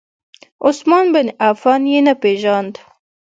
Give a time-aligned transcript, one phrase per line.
[0.65, 2.73] عثمان بن عفان یې نه پیژاند.